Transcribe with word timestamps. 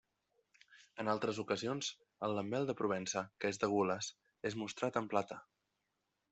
En 1.03 1.11
altres 1.13 1.41
ocasions, 1.43 1.89
el 2.29 2.33
lambel 2.39 2.67
de 2.71 2.77
Provença, 2.81 3.25
que 3.45 3.53
és 3.55 3.63
de 3.65 3.71
gules, 3.77 4.11
és 4.53 4.61
mostrat 4.65 5.01
en 5.03 5.15
plata. 5.17 5.43